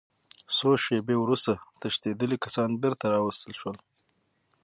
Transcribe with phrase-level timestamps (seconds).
[0.55, 1.51] څو شېبې وروسته
[1.81, 3.77] تښتېدلي کسان بېرته راوستل شول